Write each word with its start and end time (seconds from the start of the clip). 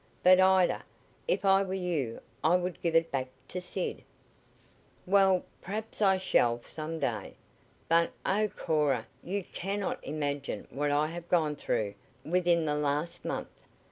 "But, 0.23 0.39
Ida, 0.39 0.83
if 1.27 1.45
I 1.45 1.61
were 1.61 1.75
you 1.75 2.21
I 2.43 2.55
would 2.55 2.81
give 2.81 2.95
it 2.95 3.11
back 3.11 3.27
to 3.49 3.61
Sid." 3.61 4.03
"Well, 5.05 5.45
perhaps 5.61 6.01
I 6.01 6.17
shall 6.17 6.63
some 6.63 6.97
day. 6.97 7.35
But 7.87 8.09
oh, 8.25 8.47
Cora, 8.57 9.05
you 9.23 9.43
cannot 9.43 10.03
imagine 10.03 10.67
what 10.71 10.89
I 10.89 11.05
have 11.09 11.29
gone 11.29 11.55
through 11.55 11.93
with 12.25 12.47
in 12.47 12.65
the 12.65 12.73
last 12.73 13.23
month!" 13.25 13.51